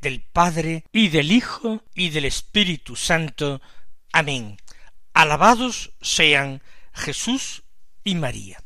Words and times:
del 0.00 0.22
Padre 0.22 0.84
y 0.92 1.08
del 1.08 1.32
Hijo 1.32 1.82
y 1.94 2.10
del 2.10 2.24
Espíritu 2.24 2.96
Santo. 2.96 3.60
Amén. 4.12 4.56
Alabados 5.12 5.92
sean 6.00 6.62
Jesús 6.92 7.62
y 8.04 8.14
María. 8.14 8.62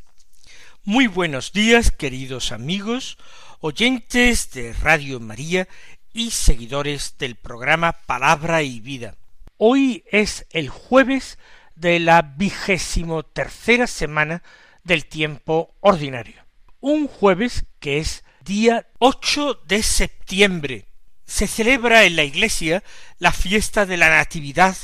Muy 0.84 1.06
buenos 1.06 1.52
días, 1.52 1.90
queridos 1.90 2.52
amigos, 2.52 3.16
oyentes 3.60 4.50
de 4.52 4.72
Radio 4.74 5.18
María 5.18 5.66
y 6.12 6.30
seguidores 6.30 7.16
del 7.18 7.36
programa 7.36 7.92
Palabra 7.92 8.62
y 8.62 8.80
Vida. 8.80 9.16
Hoy 9.56 10.04
es 10.10 10.46
el 10.50 10.68
jueves 10.68 11.38
de 11.74 12.00
la 12.00 12.22
vigésimo 12.22 13.22
tercera 13.22 13.86
semana 13.86 14.42
del 14.82 15.06
tiempo 15.06 15.74
ordinario. 15.80 16.44
Un 16.80 17.08
jueves 17.08 17.64
que 17.80 17.98
es 17.98 18.24
día 18.44 18.86
8 18.98 19.62
de 19.66 19.82
septiembre. 19.82 20.86
Se 21.26 21.46
celebra 21.46 22.04
en 22.04 22.16
la 22.16 22.24
iglesia 22.24 22.82
la 23.18 23.32
fiesta 23.32 23.86
de 23.86 23.96
la 23.96 24.10
Natividad 24.10 24.76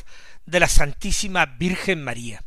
de 0.47 0.61
la 0.61 0.69
Santísima 0.69 1.47
Virgen 1.47 2.03
María. 2.03 2.43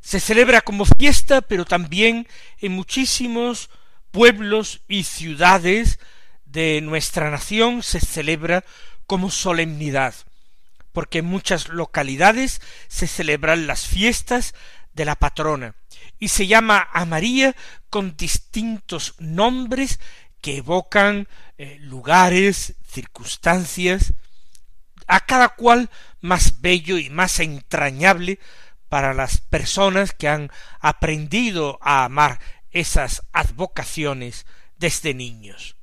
Se 0.00 0.20
celebra 0.20 0.60
como 0.60 0.84
fiesta, 0.84 1.40
pero 1.40 1.64
también 1.64 2.26
en 2.58 2.72
muchísimos 2.72 3.70
pueblos 4.10 4.82
y 4.88 5.04
ciudades 5.04 5.98
de 6.44 6.80
nuestra 6.80 7.30
nación 7.30 7.82
se 7.82 8.00
celebra 8.00 8.64
como 9.06 9.30
solemnidad, 9.30 10.14
porque 10.92 11.18
en 11.18 11.26
muchas 11.26 11.68
localidades 11.68 12.60
se 12.88 13.06
celebran 13.06 13.66
las 13.66 13.86
fiestas 13.86 14.54
de 14.92 15.04
la 15.04 15.16
patrona, 15.16 15.74
y 16.18 16.28
se 16.28 16.46
llama 16.46 16.88
a 16.92 17.04
María 17.04 17.54
con 17.88 18.16
distintos 18.16 19.14
nombres 19.18 20.00
que 20.40 20.58
evocan 20.58 21.28
eh, 21.58 21.78
lugares, 21.80 22.74
circunstancias, 22.86 24.14
a 25.06 25.20
cada 25.20 25.50
cual 25.50 25.90
más 26.20 26.60
bello 26.60 26.98
y 26.98 27.10
más 27.10 27.40
entrañable 27.40 28.38
para 28.88 29.14
las 29.14 29.40
personas 29.40 30.12
que 30.12 30.28
han 30.28 30.50
aprendido 30.80 31.78
a 31.80 32.04
amar 32.04 32.40
esas 32.70 33.22
advocaciones 33.32 34.46
desde 34.76 35.14
niños. 35.14 35.76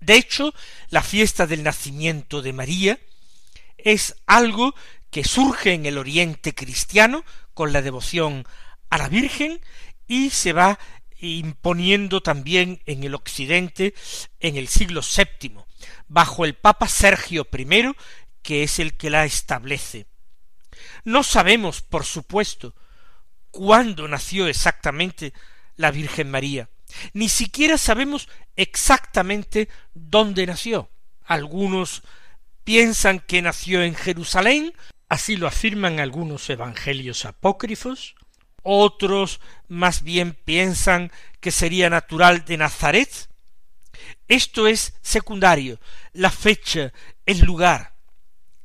De 0.00 0.14
hecho, 0.14 0.54
la 0.90 1.02
fiesta 1.02 1.46
del 1.46 1.62
nacimiento 1.62 2.40
de 2.42 2.52
María 2.52 2.98
es 3.76 4.16
algo 4.26 4.74
que 5.10 5.24
surge 5.24 5.72
en 5.72 5.86
el 5.86 5.98
oriente 5.98 6.54
cristiano 6.54 7.24
con 7.54 7.72
la 7.72 7.82
devoción 7.82 8.46
a 8.90 8.98
la 8.98 9.08
Virgen 9.08 9.60
y 10.06 10.30
se 10.30 10.52
va 10.52 10.78
imponiendo 11.18 12.20
también 12.20 12.80
en 12.86 13.04
el 13.04 13.14
occidente 13.14 13.94
en 14.40 14.56
el 14.56 14.68
siglo 14.68 15.00
VII, 15.02 15.56
bajo 16.06 16.44
el 16.44 16.54
Papa 16.54 16.88
Sergio 16.88 17.46
I, 17.52 17.92
que 18.42 18.62
es 18.62 18.78
el 18.78 18.96
que 18.96 19.10
la 19.10 19.24
establece. 19.24 20.06
No 21.04 21.22
sabemos, 21.22 21.82
por 21.82 22.04
supuesto, 22.04 22.74
cuándo 23.50 24.06
nació 24.08 24.46
exactamente 24.46 25.32
la 25.76 25.90
Virgen 25.90 26.30
María, 26.30 26.68
ni 27.12 27.28
siquiera 27.28 27.78
sabemos 27.78 28.28
exactamente 28.56 29.68
dónde 29.94 30.46
nació. 30.46 30.90
Algunos 31.24 32.02
piensan 32.64 33.20
que 33.20 33.42
nació 33.42 33.82
en 33.82 33.94
Jerusalén, 33.94 34.74
así 35.08 35.36
lo 35.36 35.46
afirman 35.46 36.00
algunos 36.00 36.48
evangelios 36.50 37.24
apócrifos, 37.24 38.14
otros 38.62 39.40
más 39.68 40.02
bien 40.02 40.34
piensan 40.34 41.12
que 41.40 41.50
sería 41.50 41.90
natural 41.90 42.44
de 42.44 42.56
Nazaret. 42.56 43.28
Esto 44.26 44.66
es 44.66 44.94
secundario, 45.02 45.80
la 46.12 46.30
fecha, 46.30 46.92
el 47.26 47.40
lugar. 47.40 47.94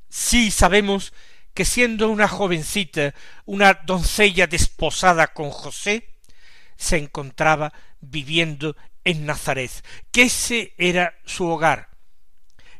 Sí 0.09 0.51
sabemos 0.51 1.13
que 1.53 1.65
siendo 1.65 2.09
una 2.09 2.27
jovencita, 2.27 3.13
una 3.45 3.73
doncella 3.73 4.47
desposada 4.47 5.27
con 5.27 5.51
José, 5.51 6.09
se 6.75 6.97
encontraba 6.97 7.73
viviendo 8.01 8.75
en 9.03 9.25
Nazaret, 9.25 9.71
que 10.11 10.23
ese 10.23 10.73
era 10.77 11.15
su 11.25 11.47
hogar, 11.47 11.89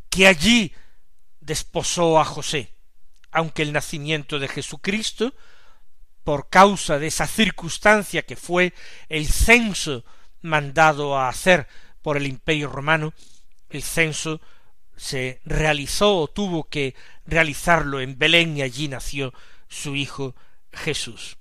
que 0.09 0.27
allí 0.27 0.73
desposó 1.39 2.19
a 2.19 2.25
José, 2.25 2.73
aunque 3.31 3.61
el 3.61 3.73
nacimiento 3.73 4.39
de 4.39 4.47
Jesucristo 4.47 5.33
por 6.23 6.49
causa 6.49 6.99
de 6.99 7.07
esa 7.07 7.27
circunstancia 7.27 8.23
que 8.23 8.35
fue 8.35 8.73
el 9.09 9.27
censo 9.27 10.05
mandado 10.41 11.17
a 11.17 11.29
hacer 11.29 11.67
por 12.01 12.17
el 12.17 12.27
imperio 12.27 12.69
romano, 12.69 13.13
el 13.69 13.83
censo 13.83 14.41
se 14.95 15.41
realizó 15.45 16.17
o 16.17 16.27
tuvo 16.27 16.65
que 16.69 16.95
realizarlo 17.25 17.99
en 17.99 18.17
Belén 18.17 18.57
y 18.57 18.61
allí 18.61 18.87
nació 18.87 19.33
su 19.67 19.95
hijo 19.95 20.35
Jesús. 20.71 21.37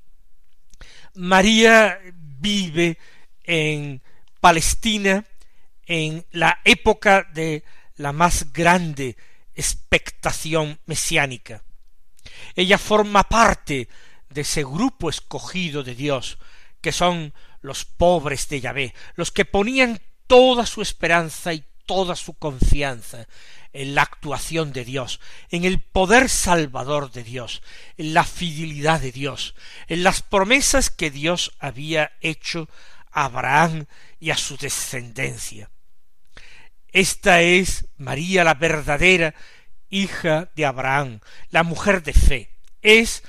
María 1.15 1.98
vive 2.15 2.98
en 3.44 4.03
Palestina 4.41 5.25
en 5.87 6.25
la 6.31 6.60
época 6.65 7.28
de 7.34 7.65
la 7.97 8.12
más 8.12 8.53
grande 8.53 9.16
expectación 9.54 10.78
mesiánica. 10.87 11.62
Ella 12.54 12.78
forma 12.78 13.25
parte 13.25 13.88
de 14.32 14.43
ese 14.43 14.65
grupo 14.65 15.10
escogido 15.10 15.82
de 15.82 15.94
Dios, 15.94 16.38
que 16.81 16.93
son 16.93 17.32
los 17.60 17.84
pobres 17.84 18.48
de 18.48 18.60
Yahvé, 18.60 18.94
los 19.15 19.31
que 19.31 19.44
ponían 19.44 20.00
toda 20.26 20.66
su 20.66 20.82
esperanza 20.82 21.53
y 21.53 21.65
toda 21.87 22.16
su 22.16 22.34
confianza 22.34 23.26
en 23.72 23.94
la 23.94 24.03
actuación 24.03 24.72
de 24.72 24.84
Dios, 24.84 25.21
en 25.50 25.65
el 25.65 25.81
poder 25.81 26.28
salvador 26.28 27.10
de 27.10 27.25
Dios, 27.25 27.62
en 27.97 28.15
la 28.15 28.25
fidelidad 28.25 29.00
de 29.00 29.12
Dios, 29.12 29.54
en 29.88 30.03
las 30.03 30.22
promesas 30.22 30.91
que 30.91 31.10
Dios 31.10 31.53
había 31.59 32.12
hecho 32.21 32.69
a 33.10 33.25
Abraham 33.25 33.87
y 34.21 34.31
a 34.31 34.37
su 34.37 34.56
descendencia. 34.56 35.71
Esta 36.88 37.41
es 37.41 37.87
María 37.97 38.44
la 38.44 38.54
verdadera 38.54 39.34
hija 39.88 40.50
de 40.54 40.66
Abraham, 40.66 41.21
la 41.50 41.62
mujer 41.62 42.03
de 42.03 42.12
fe, 42.12 42.50
es 42.82 43.22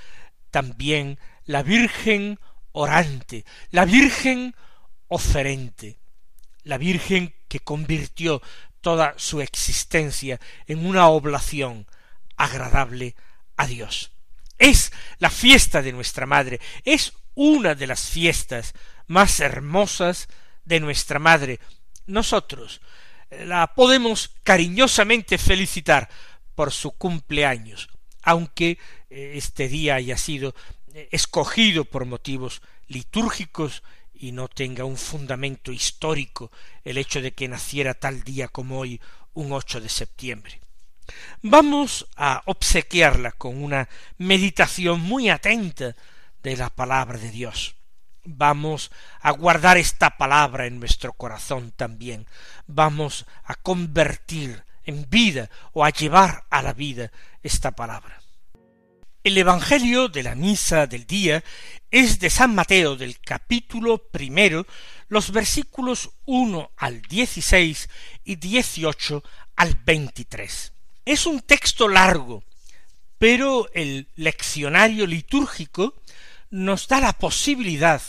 también 0.53 1.17
la 1.45 1.63
Virgen 1.63 2.39
orante, 2.73 3.43
la 3.71 3.85
Virgen 3.85 4.55
oferente, 5.07 5.97
la 6.61 6.77
Virgen 6.77 7.33
que 7.47 7.59
convirtió 7.59 8.39
toda 8.79 9.15
su 9.17 9.41
existencia 9.41 10.39
en 10.67 10.85
una 10.85 11.07
oblación 11.07 11.87
agradable 12.37 13.15
a 13.57 13.65
Dios. 13.65 14.11
Es 14.59 14.91
la 15.17 15.31
fiesta 15.31 15.81
de 15.81 15.91
nuestra 15.91 16.27
Madre, 16.27 16.61
es 16.85 17.13
una 17.33 17.73
de 17.73 17.87
las 17.87 18.07
fiestas 18.07 18.73
más 19.07 19.39
hermosas 19.39 20.27
de 20.65 20.79
nuestra 20.79 21.17
Madre. 21.17 21.59
Nosotros 22.05 22.79
la 23.31 23.73
podemos 23.73 24.29
cariñosamente 24.43 25.39
felicitar 25.39 26.09
por 26.53 26.71
su 26.71 26.91
cumpleaños, 26.91 27.89
aunque 28.23 28.77
eh, 29.09 29.33
este 29.35 29.67
día 29.67 29.95
haya 29.95 30.17
sido 30.17 30.55
eh, 30.93 31.09
escogido 31.11 31.85
por 31.85 32.05
motivos 32.05 32.61
litúrgicos 32.87 33.83
y 34.13 34.31
no 34.31 34.47
tenga 34.47 34.85
un 34.85 34.97
fundamento 34.97 35.71
histórico 35.71 36.51
el 36.83 36.97
hecho 36.97 37.21
de 37.21 37.33
que 37.33 37.47
naciera 37.47 37.93
tal 37.93 38.23
día 38.23 38.47
como 38.47 38.79
hoy, 38.79 39.01
un 39.33 39.51
8 39.51 39.81
de 39.81 39.89
septiembre. 39.89 40.59
Vamos 41.41 42.07
a 42.15 42.41
obsequiarla 42.45 43.31
con 43.33 43.61
una 43.61 43.89
meditación 44.17 45.01
muy 45.01 45.29
atenta 45.29 45.95
de 46.41 46.57
la 46.57 46.69
palabra 46.69 47.17
de 47.17 47.31
Dios. 47.31 47.75
Vamos 48.23 48.91
a 49.19 49.31
guardar 49.31 49.77
esta 49.77 50.17
palabra 50.17 50.65
en 50.65 50.79
nuestro 50.79 51.11
corazón 51.11 51.73
también. 51.75 52.25
Vamos 52.67 53.25
a 53.43 53.55
convertir 53.55 54.63
en 54.85 55.09
vida 55.09 55.49
o 55.73 55.85
a 55.85 55.89
llevar 55.89 56.45
a 56.49 56.61
la 56.61 56.73
vida 56.73 57.11
esta 57.41 57.71
palabra. 57.71 58.21
El 59.23 59.37
Evangelio 59.37 60.09
de 60.09 60.23
la 60.23 60.35
misa 60.35 60.85
del 60.85 61.07
día 61.07 61.43
es 61.89 62.19
de 62.19 62.29
San 62.29 62.53
Mateo 62.53 62.97
del 62.97 63.19
capítulo 63.21 64.09
primero, 64.09 64.67
los 65.07 65.31
versículos 65.31 66.11
uno 66.25 66.71
al 66.75 67.01
dieciséis 67.03 67.89
y 68.25 68.35
dieciocho 68.35 69.23
al 69.55 69.75
veintitrés. 69.75 70.73
Es 71.05 71.25
un 71.25 71.39
texto 71.39 71.87
largo, 71.87 72.43
pero 73.17 73.69
el 73.73 74.09
leccionario 74.15 75.07
litúrgico 75.07 75.95
nos 76.49 76.87
da 76.87 76.99
la 76.99 77.13
posibilidad 77.13 78.01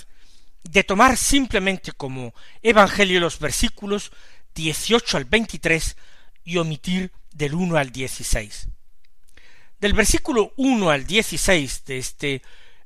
de 0.65 0.83
tomar 0.83 1.17
simplemente 1.17 1.93
como 1.93 2.35
evangelio 2.63 3.21
los 3.21 3.39
versículos 3.39 4.11
18 4.55 5.17
al 5.17 5.25
23 5.27 5.97
y 6.45 6.59
omitir 6.59 7.13
del 7.33 7.55
1 7.55 7.77
al 7.77 7.91
16. 7.91 8.69
Del 9.81 9.93
versículo 9.93 10.53
1 10.57 10.91
al 10.91 11.07
16 11.07 11.85
de 11.85 11.99
este 11.99 12.43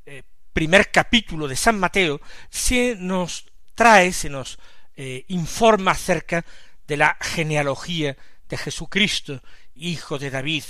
eh, 0.06 0.22
primer 0.52 0.90
capítulo 0.90 1.46
de 1.46 1.56
San 1.56 1.78
Mateo 1.78 2.20
se 2.50 2.96
nos 2.96 3.46
trae, 3.74 4.12
se 4.12 4.30
nos 4.30 4.58
eh, 4.96 5.24
informa 5.28 5.92
acerca 5.92 6.44
de 6.86 6.96
la 6.96 7.16
genealogía 7.20 8.16
de 8.48 8.56
Jesucristo, 8.56 9.42
hijo 9.74 10.18
de 10.18 10.30
David, 10.30 10.64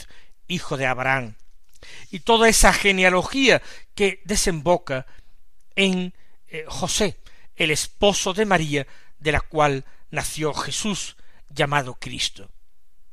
hijo 0.48 0.76
de 0.76 0.86
Abraham, 0.86 1.36
y 2.10 2.20
toda 2.20 2.48
esa 2.48 2.72
genealogía 2.72 3.62
que 3.94 4.20
desemboca 4.24 5.06
en 5.76 6.12
eh, 6.48 6.64
José, 6.66 7.18
el 7.56 7.70
esposo 7.70 8.34
de 8.34 8.44
María, 8.44 8.86
de 9.18 9.32
la 9.32 9.40
cual 9.40 9.84
nació 10.10 10.52
Jesús, 10.52 11.16
llamado 11.48 11.94
Cristo. 11.94 12.50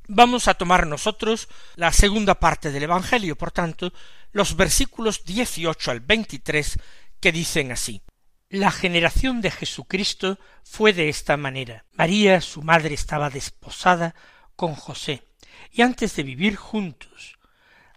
Vamos 0.08 0.48
a 0.48 0.54
tomar 0.54 0.88
nosotros 0.88 1.48
la 1.76 1.92
segunda 1.92 2.36
parte 2.40 2.72
del 2.72 2.84
Evangelio, 2.84 3.36
por 3.38 3.52
tanto, 3.52 3.92
los 4.32 4.56
versículos 4.56 5.24
dieciocho 5.24 5.92
al 5.92 6.00
veintitrés, 6.00 6.78
que 7.20 7.32
dicen 7.32 7.72
así 7.72 8.02
La 8.50 8.72
generación 8.72 9.42
de 9.42 9.52
Jesucristo 9.52 10.40
fue 10.64 10.94
de 10.94 11.10
esta 11.10 11.38
manera. 11.38 11.86
María, 11.94 12.42
su 12.42 12.62
madre, 12.62 12.94
estaba 12.94 13.30
desposada 13.30 14.16
con 14.56 14.76
José, 14.76 15.24
y 15.72 15.82
antes 15.82 16.16
de 16.16 16.24
vivir 16.24 16.56
juntos, 16.56 17.36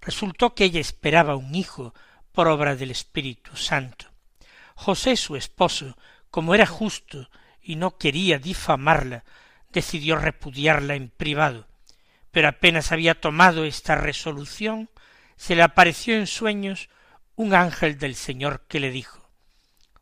Resultó 0.09 0.55
que 0.55 0.65
ella 0.65 0.81
esperaba 0.81 1.37
un 1.37 1.55
hijo 1.55 1.93
por 2.33 2.49
obra 2.49 2.77
del 2.77 2.91
Espíritu 2.91 3.57
Santo. 3.57 4.07
José, 4.75 5.17
su 5.17 5.37
esposo, 5.37 5.99
como 6.31 6.55
era 6.55 6.65
justo 6.65 7.29
y 7.61 7.77
no 7.77 7.99
quería 7.99 8.39
difamarla, 8.39 9.25
decidió 9.71 10.17
repudiarla 10.17 10.95
en 10.95 11.11
privado, 11.11 11.68
pero 12.39 12.51
apenas 12.51 12.93
había 12.93 13.21
tomado 13.21 13.65
esta 13.65 13.97
resolución, 13.97 14.91
se 15.35 15.57
le 15.57 15.65
apareció 15.65 16.15
en 16.15 16.29
sueños 16.29 16.89
un 17.35 17.53
ángel 17.53 17.99
del 17.99 18.15
Señor 18.15 18.65
que 18.69 18.79
le 18.79 18.93
dijo 18.93 19.29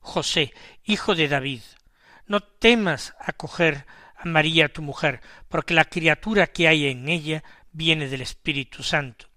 José, 0.00 0.53
hijo 0.85 1.15
de 1.15 1.29
David, 1.29 1.62
no 2.27 2.43
temas 2.43 3.15
acoger 3.21 3.87
a 4.19 4.27
María 4.27 4.71
tu 4.71 4.83
mujer, 4.83 5.23
porque 5.49 5.73
la 5.73 5.87
criatura 5.87 6.49
que 6.49 6.69
hay 6.69 6.88
en 6.88 7.09
ella 7.09 7.43
viene 7.73 8.06
del 8.06 8.21
Espíritu 8.21 8.83
Santo 8.83 9.29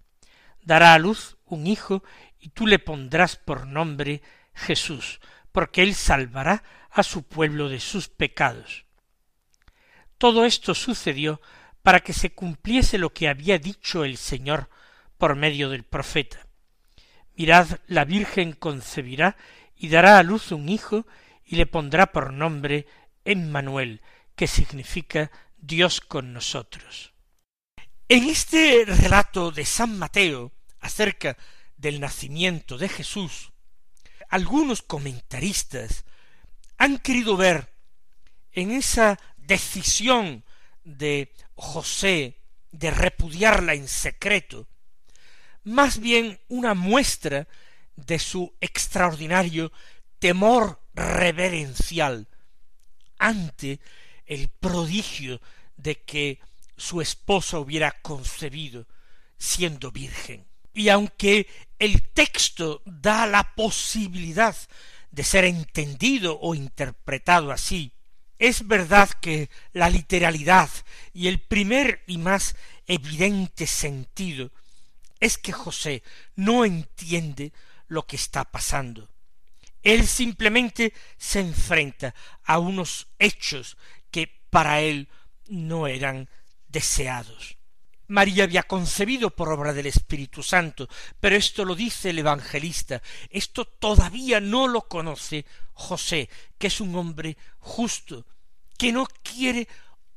dará 0.62 0.94
a 0.94 1.00
luz 1.00 1.38
un 1.46 1.68
hijo 1.68 2.04
y 2.38 2.50
tú 2.50 2.68
le 2.68 2.80
pondrás 2.80 3.38
por 3.38 3.66
nombre 3.66 4.22
Jesús, 4.54 5.22
porque 5.54 5.84
él 5.84 5.96
salvará 5.96 6.66
a 6.92 7.04
su 7.04 7.24
pueblo 7.24 7.69
de 7.69 7.80
sus 7.80 8.10
pecados. 8.10 8.84
Todo 10.18 10.44
esto 10.44 10.75
sucedió 10.75 11.40
para 11.89 12.01
que 12.01 12.13
se 12.13 12.33
cumpliese 12.33 13.00
lo 13.00 13.12
que 13.12 13.27
había 13.27 13.57
dicho 13.57 14.03
el 14.03 14.18
Señor 14.18 14.69
por 15.18 15.36
medio 15.36 15.71
del 15.71 15.83
profeta. 15.83 16.45
Mirad, 17.36 17.80
la 17.88 18.06
Virgen 18.06 18.53
concebirá 18.53 19.36
y 19.75 19.89
dará 19.89 20.19
a 20.19 20.21
luz 20.21 20.51
un 20.51 20.69
hijo 20.69 21.07
y 21.44 21.56
le 21.56 21.65
pondrá 21.65 22.12
por 22.12 22.31
nombre 22.31 22.86
Emmanuel, 23.25 24.03
que 24.36 24.45
significa 24.45 25.31
Dios 25.57 26.00
con 26.00 26.31
nosotros. 26.31 27.15
En 28.07 28.25
este 28.25 28.83
relato 28.86 29.50
de 29.50 29.65
San 29.65 29.97
Mateo, 29.97 30.51
acerca 30.81 31.38
del 31.75 32.00
nacimiento 32.00 32.77
de 32.77 32.88
Jesús, 32.88 33.51
algunos 34.30 34.83
comentaristas 34.83 36.06
han 36.77 37.00
querido 37.00 37.36
ver 37.36 37.74
en 38.51 38.69
esa 38.69 39.19
decisión 39.38 40.44
de 40.84 41.34
José 41.56 42.38
de 42.72 42.92
repudiarla 42.92 43.74
en 43.74 43.88
secreto, 43.88 44.68
más 45.64 46.00
bien 46.00 46.40
una 46.48 46.74
muestra 46.74 47.48
de 47.96 48.20
su 48.20 48.54
extraordinario 48.62 49.72
temor 50.20 50.81
reverencial 50.94 52.28
ante 53.18 53.80
el 54.26 54.50
prodigio 54.50 55.42
de 55.76 56.02
que 56.02 56.40
su 56.78 57.02
esposa 57.02 57.60
hubiera 57.60 57.92
concebido 58.02 58.88
siendo 59.38 59.92
virgen. 59.92 60.48
Y 60.74 60.90
aunque 60.90 61.48
el 61.78 62.10
texto 62.12 62.82
da 62.86 63.25
la 63.25 63.56
posibilidad 63.56 64.56
de 65.12 65.24
ser 65.24 65.46
entendido 65.46 66.40
o 66.40 66.56
interpretado 66.56 67.52
así, 67.52 67.94
es 68.39 68.68
verdad 68.68 69.09
que 69.21 69.50
la 69.74 69.89
literalidad 69.89 70.69
y 71.13 71.27
el 71.27 71.41
primer 71.41 72.03
y 72.07 72.18
más 72.18 72.56
evidente 72.88 73.68
sentido 73.68 74.51
es 75.19 75.38
que 75.38 75.51
José 75.51 76.01
no 76.36 76.63
entiende 76.63 77.51
lo 77.88 78.07
que 78.07 78.15
está 78.15 78.45
pasando. 78.45 79.09
Él 79.83 80.07
simplemente 80.07 80.94
se 81.18 81.41
enfrenta 81.41 82.15
a 82.44 82.59
unos 82.59 83.07
hechos 83.19 83.77
que 84.09 84.27
para 84.50 84.81
él 84.81 85.09
no 85.47 85.88
eran 85.88 86.30
deseados. 86.69 87.59
María 88.10 88.44
había 88.44 88.64
concebido 88.64 89.30
por 89.30 89.50
obra 89.50 89.72
del 89.72 89.86
Espíritu 89.86 90.42
Santo, 90.42 90.90
pero 91.20 91.36
esto 91.36 91.64
lo 91.64 91.76
dice 91.76 92.10
el 92.10 92.20
evangelista, 92.20 93.02
esto 93.30 93.66
todavía 93.66 94.40
no 94.40 94.68
lo 94.68 94.88
conoce 94.88 95.46
José, 95.74 96.30
que 96.58 96.68
es 96.68 96.82
un 96.82 96.96
hombre 96.96 97.38
justo, 97.60 98.26
que 98.78 98.92
no 98.92 99.08
quiere 99.24 99.68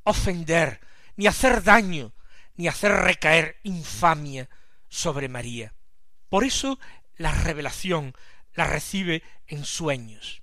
ofender, 0.04 0.80
ni 1.16 1.26
hacer 1.26 1.62
daño, 1.62 2.12
ni 2.56 2.66
hacer 2.66 2.92
recaer 2.92 3.58
infamia 3.64 4.48
sobre 4.88 5.28
María. 5.28 5.74
Por 6.30 6.44
eso 6.44 6.78
la 7.16 7.32
revelación 7.32 8.14
la 8.54 8.66
recibe 8.66 9.22
en 9.46 9.66
sueños. 9.66 10.42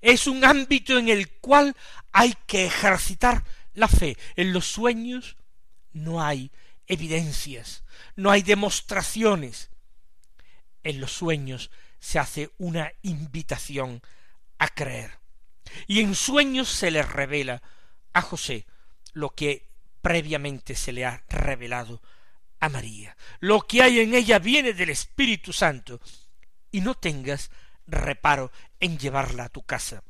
Es 0.00 0.26
un 0.26 0.44
ámbito 0.44 0.98
en 0.98 1.08
el 1.08 1.30
cual 1.38 1.76
hay 2.10 2.34
que 2.46 2.66
ejercitar 2.66 3.44
la 3.74 3.86
fe. 3.86 4.16
En 4.34 4.52
los 4.52 4.66
sueños 4.66 5.36
no 5.92 6.22
hay 6.22 6.50
evidencias, 6.92 7.84
no 8.16 8.30
hay 8.30 8.42
demostraciones. 8.42 9.70
En 10.82 11.00
los 11.00 11.12
sueños 11.12 11.70
se 11.98 12.18
hace 12.18 12.50
una 12.58 12.92
invitación 13.02 14.02
a 14.58 14.68
creer. 14.68 15.18
Y 15.86 16.00
en 16.00 16.14
sueños 16.14 16.68
se 16.68 16.90
le 16.90 17.02
revela 17.02 17.62
a 18.12 18.22
José 18.22 18.66
lo 19.12 19.30
que 19.30 19.68
previamente 20.02 20.74
se 20.74 20.92
le 20.92 21.06
ha 21.06 21.24
revelado 21.28 22.02
a 22.60 22.68
María. 22.68 23.16
Lo 23.40 23.62
que 23.62 23.82
hay 23.82 24.00
en 24.00 24.14
ella 24.14 24.38
viene 24.38 24.72
del 24.72 24.90
Espíritu 24.90 25.52
Santo. 25.52 26.00
Y 26.70 26.80
no 26.80 26.94
tengas 26.94 27.50
reparo 27.86 28.50
en 28.80 28.98
llevarla 28.98 29.44
a 29.44 29.48
tu 29.48 29.62
casa. 29.62 30.02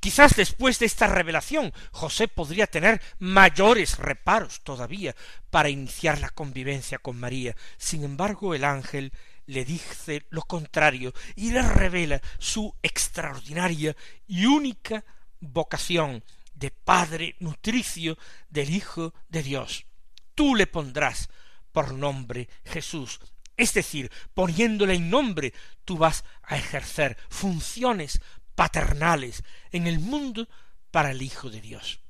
Quizás 0.00 0.36
después 0.36 0.78
de 0.78 0.86
esta 0.86 1.06
revelación 1.06 1.72
José 1.90 2.28
podría 2.28 2.66
tener 2.66 3.00
mayores 3.18 3.98
reparos 3.98 4.60
todavía 4.62 5.14
para 5.50 5.68
iniciar 5.68 6.20
la 6.20 6.30
convivencia 6.30 6.98
con 6.98 7.18
María. 7.18 7.56
Sin 7.76 8.04
embargo, 8.04 8.54
el 8.54 8.64
ángel 8.64 9.12
le 9.46 9.64
dice 9.64 10.26
lo 10.30 10.42
contrario 10.42 11.12
y 11.34 11.52
le 11.52 11.62
revela 11.62 12.20
su 12.38 12.74
extraordinaria 12.82 13.96
y 14.26 14.46
única 14.46 15.04
vocación 15.40 16.24
de 16.54 16.70
padre 16.70 17.36
nutricio 17.38 18.18
del 18.48 18.70
Hijo 18.70 19.14
de 19.28 19.42
Dios. 19.42 19.86
Tú 20.34 20.54
le 20.54 20.66
pondrás 20.66 21.28
por 21.72 21.92
nombre 21.92 22.48
Jesús, 22.64 23.20
es 23.56 23.72
decir, 23.72 24.10
poniéndole 24.34 24.94
en 24.94 25.08
nombre, 25.08 25.54
tú 25.84 25.96
vas 25.96 26.24
a 26.42 26.56
ejercer 26.56 27.16
funciones 27.30 28.20
paternales 28.56 29.44
en 29.70 29.86
el 29.86 30.00
mundo 30.00 30.48
para 30.90 31.12
el 31.12 31.22
Hijo 31.22 31.48
de 31.48 31.60
Dios. 31.60 32.00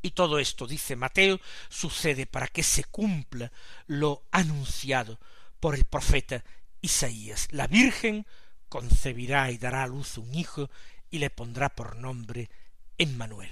Y 0.00 0.12
todo 0.12 0.38
esto, 0.38 0.66
dice 0.66 0.96
Mateo, 0.96 1.40
sucede 1.68 2.26
para 2.26 2.46
que 2.46 2.62
se 2.62 2.84
cumpla 2.84 3.52
lo 3.86 4.24
anunciado 4.30 5.18
por 5.60 5.74
el 5.74 5.84
profeta 5.84 6.44
Isaías. 6.80 7.48
La 7.50 7.66
Virgen 7.66 8.26
concebirá 8.68 9.50
y 9.50 9.58
dará 9.58 9.82
a 9.82 9.86
luz 9.86 10.18
un 10.18 10.34
hijo 10.34 10.70
y 11.10 11.18
le 11.18 11.30
pondrá 11.30 11.74
por 11.74 11.96
nombre 11.96 12.50
Emmanuel. 12.98 13.50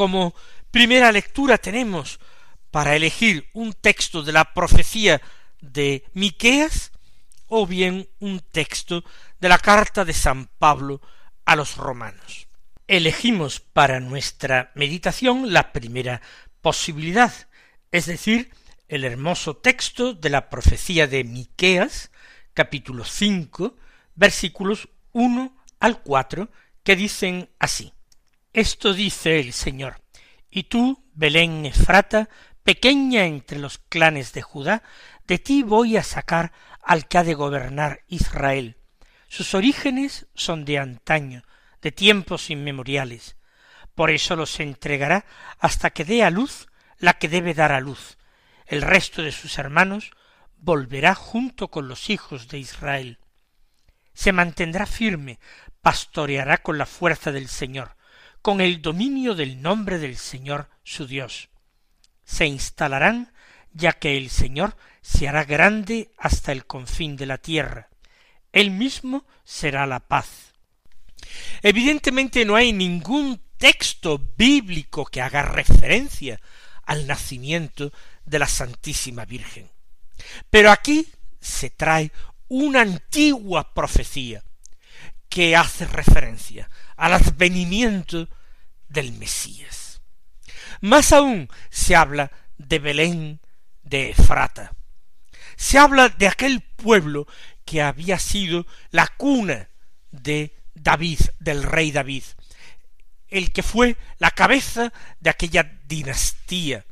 Como 0.00 0.34
primera 0.70 1.12
lectura 1.12 1.58
tenemos 1.58 2.20
para 2.70 2.96
elegir 2.96 3.50
un 3.52 3.74
texto 3.74 4.22
de 4.22 4.32
la 4.32 4.54
profecía 4.54 5.20
de 5.60 6.06
Miqueas 6.14 6.92
o 7.48 7.66
bien 7.66 8.08
un 8.18 8.40
texto 8.40 9.04
de 9.40 9.50
la 9.50 9.58
carta 9.58 10.06
de 10.06 10.14
San 10.14 10.46
Pablo 10.58 11.02
a 11.44 11.54
los 11.54 11.76
romanos. 11.76 12.48
Elegimos 12.86 13.60
para 13.60 14.00
nuestra 14.00 14.72
meditación 14.74 15.52
la 15.52 15.70
primera 15.70 16.22
posibilidad, 16.62 17.34
es 17.92 18.06
decir, 18.06 18.54
el 18.88 19.04
hermoso 19.04 19.58
texto 19.58 20.14
de 20.14 20.30
la 20.30 20.48
profecía 20.48 21.08
de 21.08 21.24
Miqueas, 21.24 22.10
capítulo 22.54 23.04
cinco, 23.04 23.76
versículos 24.14 24.88
uno 25.12 25.62
al 25.78 26.00
cuatro, 26.00 26.50
que 26.82 26.96
dicen 26.96 27.50
así. 27.58 27.92
Esto 28.52 28.94
dice 28.94 29.38
el 29.38 29.52
Señor, 29.52 30.02
y 30.50 30.64
tú, 30.64 31.04
Belén 31.12 31.66
Efrata, 31.66 32.28
pequeña 32.64 33.24
entre 33.24 33.60
los 33.60 33.78
clanes 33.78 34.32
de 34.32 34.42
Judá, 34.42 34.82
de 35.28 35.38
ti 35.38 35.62
voy 35.62 35.96
a 35.96 36.02
sacar 36.02 36.52
al 36.82 37.06
que 37.06 37.18
ha 37.18 37.22
de 37.22 37.34
gobernar 37.34 38.02
Israel. 38.08 38.76
Sus 39.28 39.54
orígenes 39.54 40.26
son 40.34 40.64
de 40.64 40.78
antaño, 40.78 41.44
de 41.80 41.92
tiempos 41.92 42.50
inmemoriales. 42.50 43.36
Por 43.94 44.10
eso 44.10 44.34
los 44.34 44.58
entregará 44.58 45.26
hasta 45.60 45.90
que 45.90 46.04
dé 46.04 46.24
a 46.24 46.30
luz 46.30 46.66
la 46.98 47.18
que 47.18 47.28
debe 47.28 47.54
dar 47.54 47.70
a 47.70 47.80
luz. 47.80 48.18
El 48.66 48.82
resto 48.82 49.22
de 49.22 49.30
sus 49.30 49.58
hermanos 49.58 50.10
volverá 50.56 51.14
junto 51.14 51.68
con 51.68 51.86
los 51.86 52.10
hijos 52.10 52.48
de 52.48 52.58
Israel. 52.58 53.20
Se 54.12 54.32
mantendrá 54.32 54.86
firme, 54.86 55.38
pastoreará 55.80 56.58
con 56.58 56.78
la 56.78 56.86
fuerza 56.86 57.30
del 57.30 57.48
Señor, 57.48 57.96
con 58.42 58.60
el 58.60 58.80
dominio 58.80 59.34
del 59.34 59.60
nombre 59.60 59.98
del 59.98 60.16
Señor 60.16 60.68
su 60.82 61.06
Dios. 61.06 61.48
Se 62.24 62.46
instalarán, 62.46 63.32
ya 63.72 63.92
que 63.92 64.16
el 64.16 64.30
Señor 64.30 64.76
se 65.02 65.28
hará 65.28 65.44
grande 65.44 66.12
hasta 66.16 66.52
el 66.52 66.66
confín 66.66 67.16
de 67.16 67.26
la 67.26 67.38
tierra. 67.38 67.88
Él 68.52 68.70
mismo 68.70 69.24
será 69.44 69.86
la 69.86 70.00
paz. 70.00 70.52
Evidentemente 71.62 72.44
no 72.44 72.56
hay 72.56 72.72
ningún 72.72 73.40
texto 73.58 74.20
bíblico 74.36 75.04
que 75.04 75.20
haga 75.20 75.42
referencia 75.42 76.40
al 76.84 77.06
nacimiento 77.06 77.92
de 78.24 78.38
la 78.38 78.48
Santísima 78.48 79.24
Virgen. 79.24 79.70
Pero 80.48 80.70
aquí 80.70 81.06
se 81.40 81.70
trae 81.70 82.10
una 82.48 82.80
antigua 82.80 83.72
profecía 83.72 84.42
que 85.30 85.56
hace 85.56 85.86
referencia 85.86 86.68
al 86.96 87.14
advenimiento 87.14 88.28
del 88.88 89.12
Mesías. 89.12 90.02
Más 90.82 91.12
aún 91.12 91.48
se 91.70 91.96
habla 91.96 92.30
de 92.58 92.78
Belén 92.80 93.40
de 93.82 94.10
Efrata. 94.10 94.74
Se 95.56 95.78
habla 95.78 96.08
de 96.08 96.26
aquel 96.26 96.60
pueblo 96.60 97.26
que 97.64 97.80
había 97.80 98.18
sido 98.18 98.66
la 98.90 99.06
cuna 99.06 99.70
de 100.10 100.56
David, 100.74 101.20
del 101.38 101.62
rey 101.62 101.92
David, 101.92 102.24
el 103.28 103.52
que 103.52 103.62
fue 103.62 103.96
la 104.18 104.32
cabeza 104.32 104.92
de 105.20 105.30
aquella 105.30 105.78
dinastía 105.84 106.84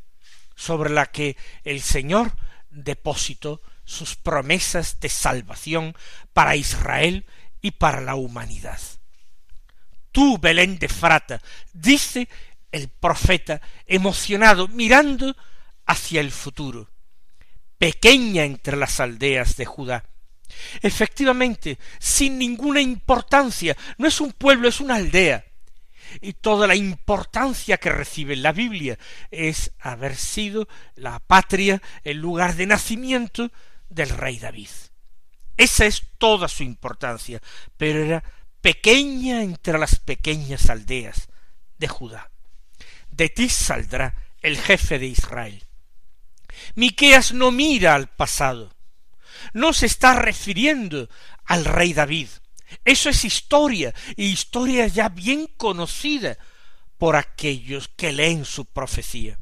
sobre 0.54 0.90
la 0.90 1.06
que 1.06 1.36
el 1.64 1.82
Señor 1.82 2.32
depositó 2.70 3.62
sus 3.84 4.16
promesas 4.16 5.00
de 5.00 5.08
salvación 5.08 5.96
para 6.32 6.56
Israel 6.56 7.24
y 7.60 7.72
para 7.72 8.00
la 8.00 8.14
humanidad. 8.14 8.80
Tú, 10.12 10.38
Belén 10.38 10.78
de 10.78 10.88
Frata, 10.88 11.40
dice 11.72 12.28
el 12.72 12.88
profeta 12.88 13.60
emocionado, 13.86 14.68
mirando 14.68 15.36
hacia 15.86 16.20
el 16.20 16.30
futuro, 16.30 16.90
pequeña 17.78 18.44
entre 18.44 18.76
las 18.76 19.00
aldeas 19.00 19.56
de 19.56 19.64
Judá. 19.64 20.04
Efectivamente, 20.82 21.78
sin 21.98 22.38
ninguna 22.38 22.80
importancia, 22.80 23.76
no 23.96 24.06
es 24.08 24.20
un 24.20 24.32
pueblo, 24.32 24.68
es 24.68 24.80
una 24.80 24.96
aldea. 24.96 25.44
Y 26.22 26.32
toda 26.34 26.66
la 26.66 26.74
importancia 26.74 27.76
que 27.76 27.90
recibe 27.90 28.34
la 28.34 28.52
Biblia 28.52 28.98
es 29.30 29.72
haber 29.78 30.16
sido 30.16 30.66
la 30.94 31.18
patria, 31.20 31.82
el 32.02 32.16
lugar 32.16 32.56
de 32.56 32.66
nacimiento 32.66 33.50
del 33.90 34.08
rey 34.08 34.38
David. 34.38 34.68
Esa 35.58 35.86
es 35.86 36.04
toda 36.18 36.48
su 36.48 36.62
importancia, 36.62 37.42
pero 37.76 38.02
era 38.02 38.24
pequeña 38.60 39.42
entre 39.42 39.76
las 39.76 39.98
pequeñas 39.98 40.70
aldeas 40.70 41.28
de 41.78 41.88
Judá. 41.88 42.30
De 43.10 43.28
ti 43.28 43.48
saldrá 43.48 44.14
el 44.40 44.56
jefe 44.56 45.00
de 45.00 45.06
Israel. 45.06 45.64
Miqueas 46.76 47.32
no 47.32 47.50
mira 47.50 47.96
al 47.96 48.08
pasado, 48.08 48.72
no 49.52 49.72
se 49.72 49.86
está 49.86 50.14
refiriendo 50.14 51.08
al 51.44 51.64
rey 51.64 51.92
David. 51.92 52.28
Eso 52.84 53.08
es 53.10 53.24
historia, 53.24 53.92
y 54.16 54.26
historia 54.26 54.86
ya 54.86 55.08
bien 55.08 55.48
conocida 55.56 56.38
por 56.98 57.16
aquellos 57.16 57.88
que 57.88 58.12
leen 58.12 58.44
su 58.44 58.66
profecía. 58.66 59.38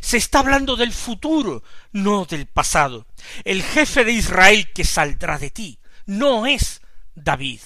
Se 0.00 0.16
está 0.16 0.40
hablando 0.40 0.76
del 0.76 0.92
futuro, 0.92 1.62
no 1.92 2.24
del 2.24 2.46
pasado. 2.46 3.06
El 3.44 3.62
jefe 3.62 4.04
de 4.04 4.12
Israel 4.12 4.72
que 4.72 4.84
saldrá 4.84 5.38
de 5.38 5.50
ti 5.50 5.78
no 6.06 6.46
es 6.46 6.80
David, 7.14 7.60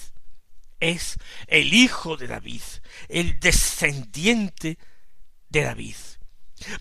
es 0.79 1.17
el 1.47 1.73
hijo 1.73 2.17
de 2.17 2.27
David, 2.27 2.61
el 3.09 3.39
descendiente 3.39 4.77
de 5.49 5.63
David. 5.63 5.95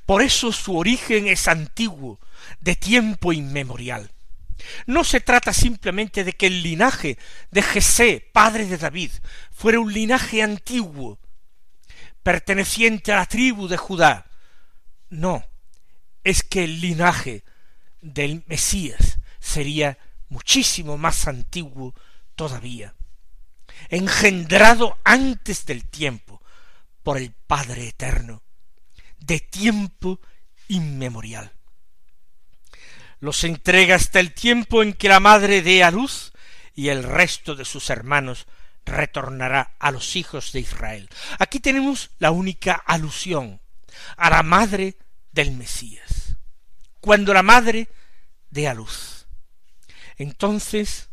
Por 0.05 0.23
eso 0.23 0.53
su 0.53 0.77
origen 0.77 1.27
es 1.27 1.49
antiguo, 1.49 2.21
de 2.61 2.77
tiempo 2.77 3.33
inmemorial. 3.33 4.11
No 4.87 5.05
se 5.05 5.21
trata 5.21 5.53
simplemente 5.53 6.25
de 6.25 6.33
que 6.33 6.47
el 6.47 6.63
linaje 6.63 7.19
de 7.51 7.63
Jesé, 7.63 8.29
padre 8.33 8.67
de 8.67 8.79
David, 8.79 9.11
fuera 9.53 9.81
un 9.81 9.93
linaje 9.93 10.43
antiguo, 10.43 11.19
perteneciente 12.23 13.13
a 13.13 13.17
la 13.17 13.27
tribu 13.27 13.69
de 13.69 13.77
Judá. 13.77 14.26
No, 15.17 15.43
es 16.25 16.43
que 16.43 16.65
el 16.65 16.83
linaje 16.83 17.43
del 18.03 18.45
Mesías 18.49 19.19
sería 19.41 19.97
muchísimo 20.29 20.99
más 20.99 21.27
antiguo 21.27 21.95
todavía, 22.35 22.95
engendrado 23.89 24.99
antes 25.05 25.65
del 25.65 25.89
tiempo 25.89 26.43
por 27.03 27.17
el 27.17 27.33
Padre 27.33 27.89
Eterno, 27.89 28.43
de 29.19 29.41
tiempo 29.41 30.21
inmemorial. 30.69 31.51
Los 33.19 33.43
entrega 33.45 33.95
hasta 33.95 34.21
el 34.21 34.35
tiempo 34.35 34.83
en 34.83 34.93
que 34.93 35.09
la 35.09 35.19
madre 35.19 35.63
dé 35.63 35.83
a 35.83 35.91
luz 35.91 36.35
y 36.75 36.89
el 36.89 37.03
resto 37.03 37.55
de 37.55 37.65
sus 37.65 37.89
hermanos 37.89 38.47
retornará 38.85 39.77
a 39.79 39.91
los 39.93 40.15
hijos 40.15 40.53
de 40.53 40.61
Israel. 40.61 41.09
Aquí 41.39 41.59
tenemos 41.59 42.11
la 42.19 42.33
única 42.33 42.75
alusión 42.75 43.63
a 44.19 44.29
la 44.29 44.43
madre 44.43 44.99
del 45.37 45.53
Mesías. 45.53 46.37
Cuando 47.01 47.33
la 47.33 47.45
madre 47.45 47.89
dé 48.51 48.67
a 48.67 48.75
luz. 48.75 49.29
Entonces 50.17 51.09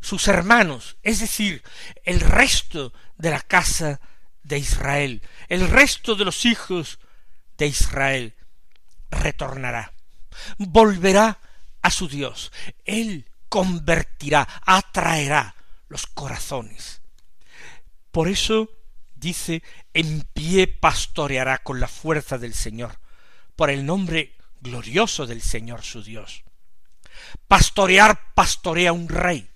sus 0.00 0.26
hermanos, 0.26 0.96
es 1.04 1.20
decir, 1.20 1.62
el 2.02 2.18
resto 2.20 2.92
de 3.16 3.30
la 3.30 3.40
casa 3.40 4.00
de 4.42 4.58
Israel, 4.58 5.22
el 5.48 5.68
resto 5.68 6.16
de 6.16 6.24
los 6.24 6.44
hijos 6.44 6.98
de 7.56 7.68
Israel, 7.68 8.34
retornará 9.10 9.92
volverá 10.58 11.40
a 11.82 11.90
su 11.90 12.08
Dios. 12.08 12.52
Él 12.84 13.26
convertirá, 13.48 14.48
atraerá 14.64 15.54
los 15.88 16.06
corazones. 16.06 17.00
Por 18.10 18.28
eso 18.28 18.70
dice, 19.14 19.62
en 19.94 20.22
pie 20.32 20.66
pastoreará 20.66 21.58
con 21.58 21.80
la 21.80 21.88
fuerza 21.88 22.38
del 22.38 22.54
Señor, 22.54 22.98
por 23.58 23.70
el 23.70 23.84
nombre 23.84 24.36
glorioso 24.60 25.26
del 25.26 25.42
Señor 25.42 25.82
su 25.82 26.04
Dios. 26.04 26.44
Pastorear 27.48 28.32
pastorea 28.32 28.92
un 28.92 29.08
rey. 29.08 29.50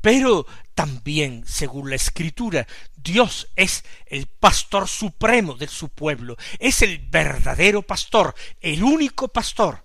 Pero 0.00 0.46
también, 0.76 1.42
según 1.44 1.90
la 1.90 1.96
Escritura, 1.96 2.68
Dios 2.94 3.48
es 3.56 3.84
el 4.06 4.28
pastor 4.28 4.86
supremo 4.86 5.54
de 5.54 5.66
su 5.66 5.88
pueblo, 5.88 6.36
es 6.60 6.82
el 6.82 6.98
verdadero 6.98 7.82
pastor, 7.82 8.32
el 8.60 8.84
único 8.84 9.26
pastor. 9.26 9.82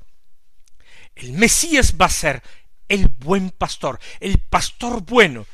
El 1.15 1.33
Mesías 1.33 1.95
va 1.99 2.05
a 2.05 2.09
ser 2.09 2.43
el 2.87 3.07
buen 3.07 3.49
pastor, 3.49 3.99
el 4.19 4.37
pastor 4.37 5.01
bueno, 5.01 5.47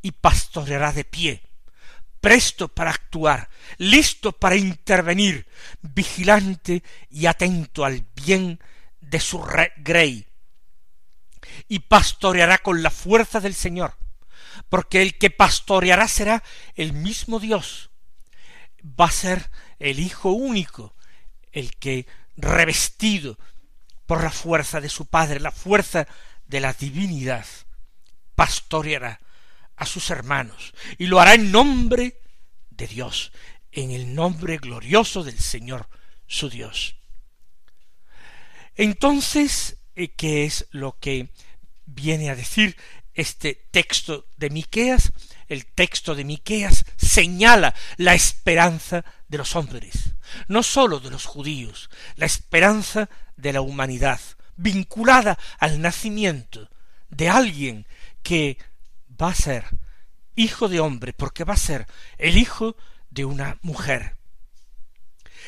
y 0.00 0.12
pastoreará 0.12 0.92
de 0.92 1.02
pie, 1.02 1.42
presto 2.20 2.68
para 2.68 2.90
actuar, 2.90 3.48
listo 3.78 4.32
para 4.32 4.56
intervenir, 4.56 5.46
vigilante 5.80 6.82
y 7.10 7.26
atento 7.26 7.84
al 7.84 8.06
bien 8.14 8.60
de 9.00 9.20
su 9.20 9.40
grey, 9.78 10.26
y 11.68 11.80
pastoreará 11.80 12.58
con 12.58 12.82
la 12.82 12.90
fuerza 12.90 13.40
del 13.40 13.54
Señor, 13.54 13.96
porque 14.68 15.02
el 15.02 15.18
que 15.18 15.30
pastoreará 15.30 16.06
será 16.08 16.42
el 16.74 16.92
mismo 16.92 17.40
Dios. 17.40 17.90
Va 18.84 19.06
a 19.06 19.10
ser 19.10 19.50
el 19.78 19.98
Hijo 19.98 20.30
único, 20.30 20.94
el 21.52 21.74
que 21.76 22.06
revestido 22.36 23.38
por 24.06 24.22
la 24.22 24.30
fuerza 24.30 24.80
de 24.80 24.88
su 24.88 25.06
Padre, 25.06 25.40
la 25.40 25.52
fuerza 25.52 26.06
de 26.46 26.60
la 26.60 26.72
divinidad, 26.72 27.46
pastoreará 28.34 29.20
a 29.80 29.86
sus 29.86 30.10
hermanos 30.10 30.74
y 30.98 31.06
lo 31.06 31.20
hará 31.20 31.34
en 31.34 31.50
nombre 31.50 32.20
de 32.68 32.86
Dios, 32.86 33.32
en 33.72 33.90
el 33.90 34.14
nombre 34.14 34.58
glorioso 34.58 35.24
del 35.24 35.38
Señor 35.38 35.88
su 36.26 36.50
Dios. 36.50 36.96
Entonces, 38.76 39.78
eh, 39.96 40.08
¿qué 40.08 40.44
es 40.44 40.68
lo 40.70 40.98
que 41.00 41.30
viene 41.86 42.28
a 42.28 42.36
decir 42.36 42.76
este 43.14 43.54
texto 43.70 44.28
de 44.36 44.50
Miqueas? 44.50 45.12
El 45.48 45.64
texto 45.66 46.14
de 46.14 46.24
Miqueas 46.24 46.84
señala 46.96 47.74
la 47.96 48.14
esperanza 48.14 49.02
de 49.28 49.38
los 49.38 49.56
hombres, 49.56 50.12
no 50.46 50.62
sólo 50.62 51.00
de 51.00 51.10
los 51.10 51.24
judíos, 51.24 51.88
la 52.16 52.26
esperanza 52.26 53.08
de 53.36 53.54
la 53.54 53.62
humanidad, 53.62 54.20
vinculada 54.56 55.38
al 55.58 55.80
nacimiento 55.80 56.68
de 57.08 57.30
alguien 57.30 57.86
que 58.22 58.58
va 59.20 59.28
a 59.28 59.34
ser 59.34 59.64
hijo 60.34 60.68
de 60.68 60.80
hombre, 60.80 61.12
porque 61.12 61.44
va 61.44 61.54
a 61.54 61.58
ser 61.58 61.86
el 62.18 62.38
hijo 62.38 62.76
de 63.10 63.24
una 63.24 63.58
mujer. 63.62 64.16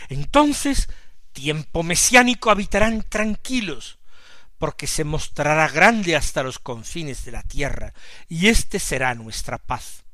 Entonces, 0.08 0.88
tiempo 1.32 1.82
mesiánico 1.82 2.50
habitarán 2.50 3.02
tranquilos, 3.02 3.98
porque 4.58 4.86
se 4.86 5.04
mostrará 5.04 5.68
grande 5.68 6.14
hasta 6.16 6.42
los 6.42 6.58
confines 6.58 7.24
de 7.24 7.32
la 7.32 7.42
tierra, 7.42 7.94
y 8.28 8.48
éste 8.48 8.78
será 8.78 9.14
nuestra 9.14 9.58
paz. 9.58 10.04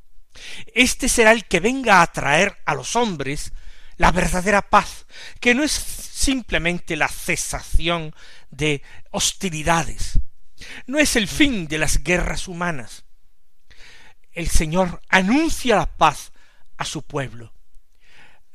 Este 0.74 1.08
será 1.08 1.32
el 1.32 1.46
que 1.46 1.60
venga 1.60 2.00
a 2.00 2.12
traer 2.12 2.56
a 2.64 2.74
los 2.74 2.94
hombres 2.96 3.52
la 3.96 4.12
verdadera 4.12 4.62
paz, 4.62 5.06
que 5.40 5.54
no 5.54 5.64
es 5.64 5.72
simplemente 5.72 6.96
la 6.96 7.08
cesación 7.08 8.14
de 8.50 8.82
hostilidades, 9.10 10.20
no 10.86 10.98
es 10.98 11.16
el 11.16 11.26
fin 11.26 11.66
de 11.66 11.78
las 11.78 12.02
guerras 12.02 12.46
humanas. 12.46 13.04
El 14.38 14.48
Señor 14.48 15.01
anuncia 15.09 15.74
la 15.74 15.87
paz 15.87 16.31
a 16.77 16.85
su 16.85 17.03
pueblo. 17.03 17.53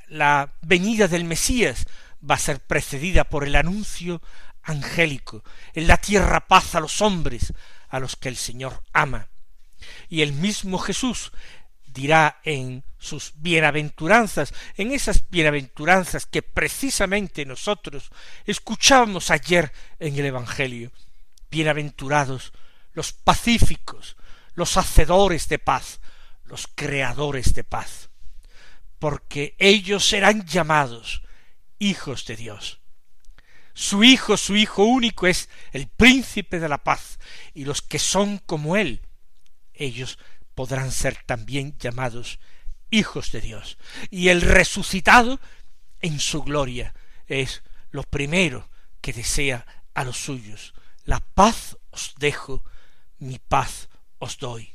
La 0.08 0.54
venida 0.62 1.10
del 1.10 1.26
Mesías 1.26 1.88
va 2.24 2.36
a 2.36 2.40
ser 2.40 2.62
precedida 2.62 3.26
por 3.26 3.44
el 3.46 3.54
anuncio 3.58 4.22
angélico, 4.62 5.44
en 5.74 5.88
la 5.88 5.98
tierra 5.98 6.48
paz 6.48 6.76
a 6.76 6.80
los 6.80 7.02
hombres, 7.02 7.52
a 7.90 8.00
los 8.00 8.16
que 8.16 8.30
el 8.30 8.38
Señor 8.38 8.82
ama. 8.94 9.28
Y 10.08 10.22
el 10.22 10.32
mismo 10.32 10.78
Jesús 10.78 11.34
dirá 11.86 12.40
en 12.46 12.86
sus 12.98 13.34
bienaventuranzas, 13.36 14.54
en 14.78 14.94
esas 14.94 15.30
bienaventuranzas 15.30 16.26
que 16.26 16.44
precisamente 16.44 17.46
nosotros 17.46 18.10
escuchábamos 18.46 19.32
ayer 19.32 19.74
en 20.00 20.18
el 20.18 20.28
Evangelio. 20.28 20.94
Bienaventurados 21.52 22.54
los 22.94 23.12
pacíficos, 23.12 24.16
los 24.54 24.78
hacedores 24.78 25.48
de 25.48 25.60
paz, 25.60 26.00
los 26.44 26.68
creadores 26.68 27.54
de 27.54 27.64
paz, 27.64 28.10
porque 29.00 29.56
ellos 29.60 30.08
serán 30.08 30.46
llamados 30.46 31.24
hijos 31.80 32.26
de 32.26 32.36
Dios. 32.36 32.80
Su 33.74 34.04
Hijo, 34.04 34.38
su 34.38 34.56
Hijo 34.56 34.84
único 34.84 35.26
es 35.26 35.50
el 35.72 35.88
príncipe 35.88 36.60
de 36.60 36.70
la 36.70 36.84
paz, 36.84 37.20
y 37.54 37.66
los 37.66 37.82
que 37.82 38.00
son 38.00 38.38
como 38.38 38.78
Él, 38.78 39.02
ellos 39.74 40.20
podrán 40.54 40.92
ser 40.92 41.18
también 41.26 41.78
llamados 41.80 42.40
hijos 42.92 43.32
de 43.32 43.42
Dios. 43.42 43.78
Y 44.12 44.30
el 44.30 44.42
resucitado 44.42 45.40
en 46.00 46.20
su 46.20 46.44
gloria 46.44 46.94
es 47.26 47.64
lo 47.90 48.04
primero 48.04 48.70
que 49.02 49.14
desea 49.14 49.66
a 49.96 50.04
los 50.04 50.18
suyos. 50.18 50.74
La 51.04 51.20
paz 51.20 51.78
os 51.90 52.14
dejo, 52.18 52.64
mi 53.18 53.40
paz 53.40 53.90
os 54.24 54.38
doy. 54.38 54.74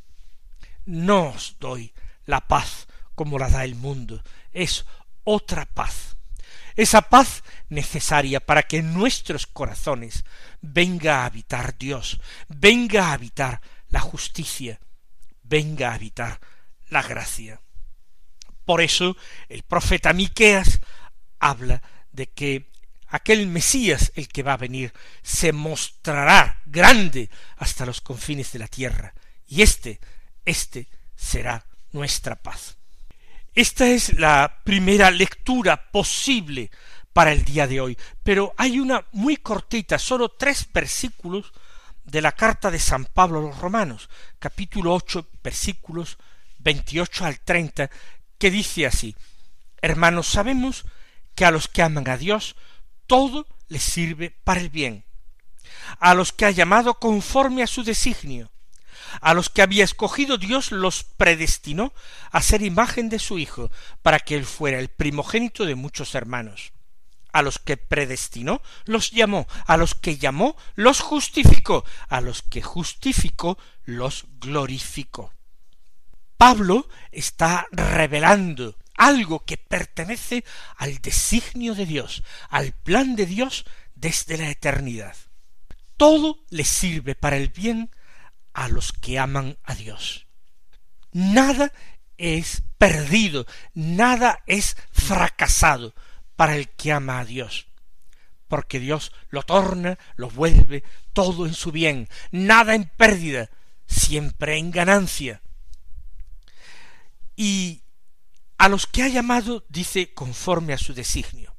No 0.85 1.31
os 1.31 1.57
doy 1.59 1.93
la 2.25 2.47
paz 2.47 2.87
como 3.15 3.39
la 3.39 3.49
da 3.49 3.65
el 3.65 3.75
mundo, 3.75 4.23
es 4.53 4.87
otra 5.25 5.67
paz. 5.67 6.17
Esa 6.77 7.03
paz 7.03 7.43
necesaria 7.69 8.39
para 8.39 8.63
que 8.63 8.79
en 8.79 8.95
nuestros 8.95 9.47
corazones 9.47 10.25
venga 10.61 11.23
a 11.23 11.25
habitar 11.25 11.77
Dios, 11.77 12.21
venga 12.49 13.09
a 13.09 13.13
habitar 13.15 13.61
la 13.89 14.01
justicia, 14.01 14.79
venga 15.43 15.91
a 15.91 15.95
habitar 15.95 16.41
la 16.89 17.03
gracia. 17.03 17.61
Por 18.65 18.81
eso 18.81 19.17
el 19.49 19.65
profeta 19.65 20.13
Miqueas 20.13 20.81
habla 21.41 21.83
de 22.13 22.29
que 22.29 22.71
aquel 23.09 23.47
Mesías, 23.47 24.13
el 24.15 24.29
que 24.29 24.43
va 24.43 24.53
a 24.53 24.59
venir, 24.59 24.93
se 25.23 25.53
mostrará 25.53 26.61
grande 26.67 27.31
hasta 27.57 27.87
los 27.87 28.01
confines 28.01 28.53
de 28.53 28.59
la 28.61 28.69
tierra, 28.69 29.15
y 29.49 29.63
este, 29.63 29.99
este 30.45 30.87
será 31.17 31.65
nuestra 31.93 32.37
paz. 32.37 32.77
Esta 33.55 33.89
es 33.89 34.19
la 34.19 34.61
primera 34.63 35.11
lectura 35.11 35.91
posible 35.91 36.71
para 37.13 37.33
el 37.33 37.45
día 37.45 37.67
de 37.67 37.81
hoy, 37.81 37.99
pero 38.23 38.55
hay 38.57 38.79
una 38.79 39.05
muy 39.13 39.39
cortita, 39.39 39.99
solo 39.99 40.29
tres 40.29 40.69
versículos 40.73 41.53
de 42.05 42.23
la 42.23 42.33
carta 42.33 42.71
de 42.71 42.79
San 42.79 43.07
Pablo 43.07 43.41
a 43.41 43.43
los 43.43 43.59
Romanos, 43.59 44.09
capítulo 44.39 44.95
ocho, 44.95 45.29
versículos 45.43 46.19
veintiocho 46.59 47.25
al 47.25 47.41
treinta, 47.41 47.91
que 48.39 48.51
dice 48.51 48.87
así 48.87 49.17
Hermanos, 49.81 50.29
sabemos 50.29 50.85
que 51.35 51.45
a 51.45 51.51
los 51.51 51.69
que 51.69 51.83
aman 51.83 52.09
a 52.09 52.17
Dios 52.17 52.57
todo 53.07 53.47
les 53.69 53.83
sirve 53.83 54.31
para 54.45 54.61
el 54.61 54.71
bien, 54.71 55.05
a 55.99 56.15
los 56.15 56.33
que 56.33 56.47
ha 56.47 56.51
llamado 56.51 56.95
conforme 56.95 57.63
a 57.63 57.67
su 57.67 57.83
designio, 57.83 58.51
a 59.21 59.35
los 59.35 59.51
que 59.51 59.63
había 59.63 59.85
escogido 59.85 60.39
Dios 60.39 60.73
los 60.73 61.05
predestinó 61.05 61.93
a 62.31 62.43
ser 62.43 62.63
imagen 62.63 63.09
de 63.09 63.19
su 63.19 63.39
Hijo, 63.39 63.71
para 64.03 64.21
que 64.21 64.35
él 64.35 64.45
fuera 64.45 64.79
el 64.79 64.89
primogénito 64.89 65.65
de 65.65 65.75
muchos 65.75 66.15
hermanos 66.15 66.73
a 67.33 67.43
los 67.43 67.59
que 67.59 67.77
predestinó, 67.77 68.63
los 68.85 69.11
llamó, 69.11 69.47
a 69.67 69.77
los 69.77 69.95
que 69.95 70.17
llamó, 70.17 70.57
los 70.75 71.01
justificó, 71.01 71.85
a 72.09 72.21
los 72.21 72.43
que 72.43 72.63
justificó, 72.63 73.59
los 73.85 74.25
glorificó. 74.41 75.33
Pablo 76.37 76.89
está 77.13 77.67
revelando 77.71 78.77
algo 78.97 79.45
que 79.45 79.57
pertenece 79.57 80.45
al 80.77 80.99
designio 80.99 81.75
de 81.75 81.87
Dios, 81.87 82.23
al 82.49 82.73
plan 82.73 83.17
de 83.17 83.27
Dios 83.27 83.65
desde 83.95 84.39
la 84.39 84.51
eternidad. 84.51 85.17
Todo 85.97 86.45
le 86.51 86.65
sirve 86.65 87.15
para 87.15 87.37
el 87.37 87.49
bien 87.49 87.91
a 88.59 88.67
los 88.67 88.91
que 88.91 89.21
aman 89.21 89.57
a 89.63 89.77
Dios. 89.77 90.27
Nada 91.13 91.73
es 92.17 92.65
perdido, 92.77 93.47
nada 93.73 94.43
es 94.49 94.77
fracasado, 94.91 95.95
para 96.35 96.57
el 96.57 96.69
que 96.71 96.91
ama 96.91 97.21
a 97.21 97.25
Dios, 97.25 97.69
porque 98.49 98.81
Dios 98.81 99.13
lo 99.29 99.45
torna, 99.45 99.97
lo 100.17 100.29
vuelve 100.29 100.83
todo 101.13 101.47
en 101.47 101.55
su 101.55 101.71
bien, 101.71 102.09
nada 102.33 102.75
en 102.75 102.91
pérdida, 102.97 103.49
siempre 103.87 104.59
en 104.59 104.73
ganancia. 104.73 105.41
Y 107.37 107.83
a 108.57 108.69
los 108.69 108.89
que 108.89 109.05
ha 109.05 109.09
llamado, 109.09 109.65
dice, 109.69 110.13
conforme 110.15 110.73
a 110.73 110.79
su 110.79 110.95
designio. 110.95 111.55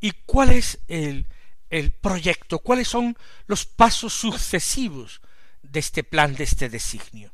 ¿Y 0.00 0.12
cuál 0.24 0.50
es 0.50 0.78
el, 0.86 1.26
el 1.68 1.90
proyecto? 1.90 2.60
¿Cuáles 2.60 2.86
son 2.86 3.18
los 3.48 3.66
pasos 3.66 4.12
sucesivos 4.12 5.20
de 5.70 5.80
este 5.80 6.04
plan, 6.04 6.34
de 6.34 6.44
este 6.44 6.68
designio? 6.68 7.32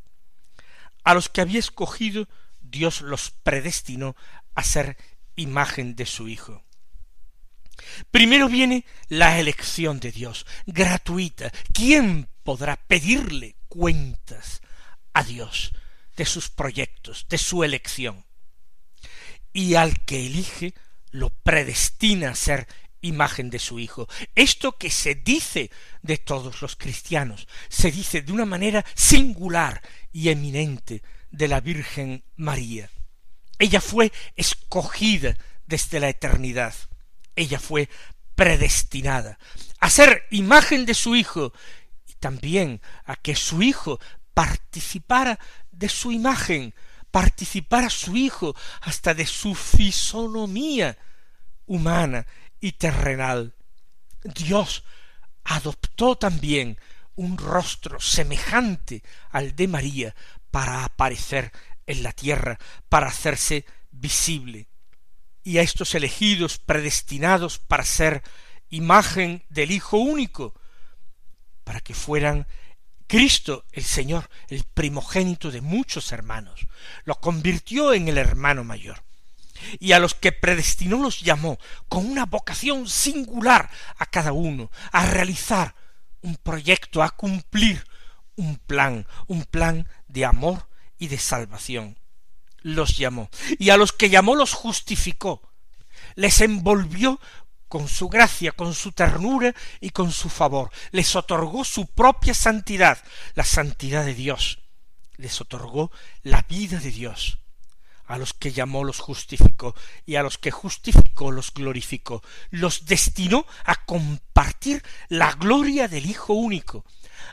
A 1.04 1.14
los 1.14 1.28
que 1.28 1.40
había 1.40 1.58
escogido, 1.58 2.28
Dios 2.60 3.00
los 3.00 3.30
predestinó 3.30 4.16
a 4.54 4.62
ser 4.62 4.96
imagen 5.36 5.96
de 5.96 6.06
su 6.06 6.28
Hijo. 6.28 6.64
Primero 8.10 8.48
viene 8.48 8.84
la 9.08 9.38
elección 9.38 10.00
de 10.00 10.12
Dios, 10.12 10.46
gratuita. 10.66 11.50
¿Quién 11.72 12.28
podrá 12.42 12.76
pedirle 12.76 13.56
cuentas 13.68 14.60
a 15.12 15.22
Dios 15.22 15.72
de 16.16 16.24
sus 16.26 16.48
proyectos, 16.48 17.26
de 17.28 17.38
su 17.38 17.64
elección? 17.64 18.24
Y 19.52 19.74
al 19.74 20.04
que 20.04 20.26
elige 20.26 20.74
lo 21.10 21.30
predestina 21.30 22.30
a 22.30 22.34
ser 22.34 22.66
imagen 23.02 23.50
de 23.50 23.58
su 23.58 23.78
Hijo. 23.78 24.08
Esto 24.34 24.78
que 24.78 24.90
se 24.90 25.14
dice 25.14 25.70
de 26.00 26.16
todos 26.16 26.62
los 26.62 26.76
cristianos, 26.76 27.46
se 27.68 27.90
dice 27.90 28.22
de 28.22 28.32
una 28.32 28.46
manera 28.46 28.84
singular 28.94 29.82
y 30.12 30.30
eminente 30.30 31.02
de 31.30 31.48
la 31.48 31.60
Virgen 31.60 32.24
María. 32.36 32.90
Ella 33.58 33.80
fue 33.80 34.12
escogida 34.36 35.36
desde 35.66 36.00
la 36.00 36.08
eternidad. 36.08 36.74
Ella 37.36 37.58
fue 37.58 37.88
predestinada 38.34 39.38
a 39.78 39.90
ser 39.90 40.26
imagen 40.30 40.86
de 40.86 40.94
su 40.94 41.14
Hijo 41.14 41.52
y 42.06 42.14
también 42.14 42.80
a 43.04 43.16
que 43.16 43.34
su 43.36 43.62
Hijo 43.62 44.00
participara 44.34 45.38
de 45.70 45.88
su 45.88 46.12
imagen 46.12 46.74
participar 47.10 47.84
a 47.84 47.90
su 47.90 48.16
Hijo 48.16 48.56
hasta 48.80 49.14
de 49.14 49.26
su 49.26 49.54
fisonomía 49.54 50.96
humana 51.66 52.26
y 52.62 52.72
terrenal. 52.72 53.54
Dios 54.24 54.84
adoptó 55.44 56.16
también 56.16 56.78
un 57.16 57.36
rostro 57.36 58.00
semejante 58.00 59.02
al 59.30 59.54
de 59.54 59.68
María 59.68 60.14
para 60.50 60.84
aparecer 60.84 61.52
en 61.86 62.02
la 62.02 62.12
tierra, 62.12 62.58
para 62.88 63.08
hacerse 63.08 63.66
visible. 63.90 64.68
Y 65.42 65.58
a 65.58 65.62
estos 65.62 65.94
elegidos 65.94 66.58
predestinados 66.58 67.58
para 67.58 67.84
ser 67.84 68.22
imagen 68.70 69.44
del 69.50 69.72
Hijo 69.72 69.98
único, 69.98 70.54
para 71.64 71.80
que 71.80 71.94
fueran 71.94 72.46
Cristo 73.08 73.66
el 73.72 73.84
Señor, 73.84 74.30
el 74.48 74.62
primogénito 74.62 75.50
de 75.50 75.60
muchos 75.60 76.12
hermanos, 76.12 76.60
lo 77.04 77.16
convirtió 77.16 77.92
en 77.92 78.08
el 78.08 78.18
hermano 78.18 78.62
mayor. 78.62 79.02
Y 79.78 79.92
a 79.92 79.98
los 79.98 80.14
que 80.14 80.32
predestinó 80.32 80.98
los 80.98 81.20
llamó 81.20 81.58
con 81.88 82.06
una 82.06 82.26
vocación 82.26 82.88
singular 82.88 83.70
a 83.98 84.06
cada 84.06 84.32
uno, 84.32 84.70
a 84.92 85.06
realizar 85.06 85.74
un 86.22 86.36
proyecto, 86.36 87.02
a 87.02 87.10
cumplir 87.10 87.84
un 88.36 88.56
plan, 88.56 89.06
un 89.26 89.44
plan 89.44 89.88
de 90.08 90.24
amor 90.24 90.68
y 90.98 91.08
de 91.08 91.18
salvación. 91.18 91.98
Los 92.60 92.96
llamó. 92.96 93.28
Y 93.58 93.70
a 93.70 93.76
los 93.76 93.92
que 93.92 94.10
llamó 94.10 94.36
los 94.36 94.52
justificó. 94.52 95.42
Les 96.14 96.40
envolvió 96.40 97.20
con 97.68 97.88
su 97.88 98.08
gracia, 98.08 98.52
con 98.52 98.74
su 98.74 98.92
ternura 98.92 99.54
y 99.80 99.90
con 99.90 100.12
su 100.12 100.28
favor. 100.28 100.70
Les 100.90 101.16
otorgó 101.16 101.64
su 101.64 101.86
propia 101.86 102.34
santidad, 102.34 103.02
la 103.34 103.44
santidad 103.44 104.04
de 104.04 104.14
Dios. 104.14 104.60
Les 105.16 105.40
otorgó 105.40 105.90
la 106.22 106.42
vida 106.42 106.78
de 106.78 106.90
Dios. 106.90 107.38
A 108.12 108.18
los 108.18 108.34
que 108.34 108.52
llamó 108.52 108.84
los 108.84 108.98
justificó 108.98 109.74
y 110.04 110.16
a 110.16 110.22
los 110.22 110.36
que 110.36 110.50
justificó 110.50 111.30
los 111.30 111.50
glorificó. 111.54 112.22
Los 112.50 112.84
destinó 112.84 113.46
a 113.64 113.86
compartir 113.86 114.82
la 115.08 115.32
gloria 115.32 115.88
del 115.88 116.04
Hijo 116.04 116.34
único, 116.34 116.84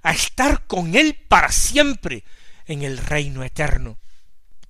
a 0.04 0.14
estar 0.14 0.68
con 0.68 0.96
Él 0.96 1.16
para 1.28 1.52
siempre 1.52 2.24
en 2.66 2.84
el 2.84 2.98
reino 2.98 3.44
eterno. 3.44 3.98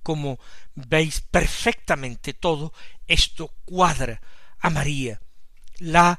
Como 0.02 0.40
veis 0.74 1.20
perfectamente 1.20 2.34
todo, 2.34 2.72
esto 3.06 3.54
cuadra 3.64 4.20
a 4.58 4.68
María, 4.68 5.20
la 5.78 6.18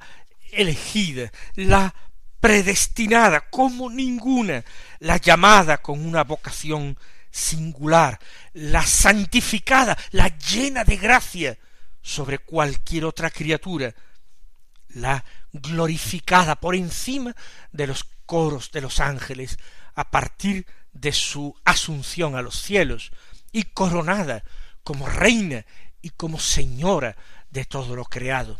elegida, 0.53 1.33
la 1.55 1.93
predestinada 2.39 3.49
como 3.49 3.89
ninguna, 3.89 4.63
la 4.99 5.17
llamada 5.17 5.81
con 5.81 6.05
una 6.05 6.23
vocación 6.23 6.97
singular, 7.31 8.19
la 8.53 8.85
santificada, 8.85 9.97
la 10.11 10.27
llena 10.37 10.83
de 10.83 10.97
gracia 10.97 11.57
sobre 12.01 12.39
cualquier 12.39 13.05
otra 13.05 13.29
criatura, 13.29 13.93
la 14.89 15.23
glorificada 15.51 16.55
por 16.55 16.75
encima 16.75 17.35
de 17.71 17.87
los 17.87 18.03
coros 18.25 18.71
de 18.71 18.81
los 18.81 18.99
ángeles 18.99 19.57
a 19.95 20.09
partir 20.09 20.65
de 20.93 21.11
su 21.11 21.55
asunción 21.65 22.35
a 22.35 22.41
los 22.41 22.61
cielos 22.61 23.11
y 23.51 23.63
coronada 23.63 24.43
como 24.83 25.07
reina 25.07 25.65
y 26.01 26.09
como 26.11 26.39
señora 26.39 27.15
de 27.49 27.65
todo 27.65 27.95
lo 27.95 28.05
creado. 28.05 28.57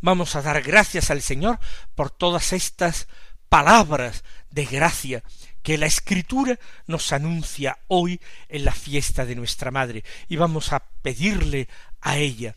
Vamos 0.00 0.34
a 0.34 0.42
dar 0.42 0.62
gracias 0.62 1.10
al 1.10 1.22
Señor 1.22 1.60
por 1.94 2.10
todas 2.10 2.52
estas 2.52 3.06
palabras 3.48 4.24
de 4.50 4.64
gracia 4.64 5.22
que 5.62 5.78
la 5.78 5.86
Escritura 5.86 6.58
nos 6.86 7.12
anuncia 7.12 7.78
hoy 7.88 8.20
en 8.48 8.64
la 8.64 8.72
fiesta 8.72 9.24
de 9.24 9.36
nuestra 9.36 9.70
Madre, 9.70 10.04
y 10.28 10.36
vamos 10.36 10.72
a 10.72 10.80
pedirle 10.80 11.68
a 12.00 12.16
ella 12.16 12.54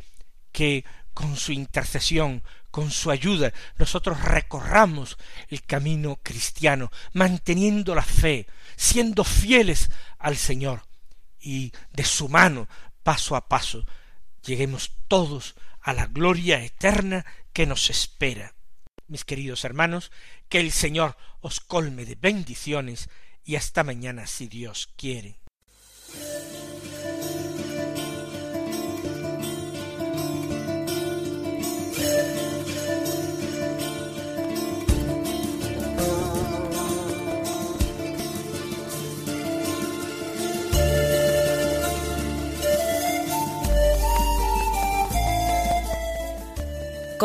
que 0.52 0.86
con 1.14 1.38
su 1.38 1.52
intercesión, 1.52 2.44
con 2.72 2.92
su 2.92 3.10
ayuda, 3.10 3.54
nosotros 3.78 4.22
recorramos 4.22 5.18
el 5.50 5.64
camino 5.64 6.20
cristiano, 6.22 6.92
manteniendo 7.14 7.96
la 7.96 8.04
fe, 8.04 8.48
siendo 8.76 9.24
fieles 9.24 9.90
al 10.20 10.36
Señor, 10.36 10.82
y 11.40 11.72
de 11.94 12.04
su 12.04 12.28
mano, 12.28 12.68
paso 13.04 13.36
a 13.36 13.48
paso, 13.48 13.86
lleguemos 14.44 14.92
todos 15.08 15.56
a 15.82 15.94
la 15.94 16.08
gloria 16.08 16.64
eterna 16.64 17.26
que 17.54 17.68
nos 17.68 17.90
espera. 17.90 18.55
Mis 19.08 19.26
queridos 19.26 19.64
hermanos, 19.66 20.12
que 20.50 20.60
el 20.60 20.72
Señor 20.72 21.18
os 21.42 21.60
colme 21.60 22.06
de 22.06 22.16
bendiciones 22.16 23.10
y 23.44 23.56
hasta 23.56 23.84
mañana 23.84 24.26
si 24.28 24.48
Dios 24.48 24.90
quiere. 24.98 25.38